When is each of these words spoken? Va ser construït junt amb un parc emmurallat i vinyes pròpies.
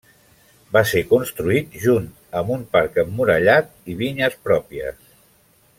Va 0.77 0.81
ser 0.91 1.01
construït 1.11 1.75
junt 1.83 2.07
amb 2.41 2.51
un 2.57 2.63
parc 2.73 2.97
emmurallat 3.05 3.71
i 3.95 3.99
vinyes 4.01 4.39
pròpies. 4.49 5.07